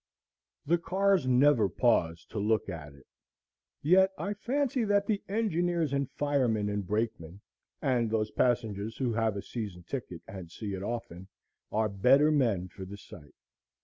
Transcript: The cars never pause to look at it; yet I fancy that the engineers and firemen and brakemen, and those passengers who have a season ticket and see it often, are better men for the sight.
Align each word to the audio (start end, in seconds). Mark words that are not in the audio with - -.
The 0.65 0.79
cars 0.79 1.27
never 1.27 1.69
pause 1.69 2.25
to 2.29 2.39
look 2.39 2.69
at 2.69 2.95
it; 2.95 3.05
yet 3.83 4.09
I 4.17 4.33
fancy 4.33 4.83
that 4.85 5.05
the 5.05 5.21
engineers 5.29 5.93
and 5.93 6.09
firemen 6.09 6.69
and 6.69 6.83
brakemen, 6.87 7.39
and 7.83 8.09
those 8.09 8.31
passengers 8.31 8.97
who 8.97 9.13
have 9.13 9.37
a 9.37 9.43
season 9.43 9.83
ticket 9.83 10.23
and 10.27 10.49
see 10.49 10.73
it 10.73 10.81
often, 10.81 11.27
are 11.71 11.87
better 11.87 12.31
men 12.31 12.67
for 12.67 12.83
the 12.83 12.97
sight. 12.97 13.35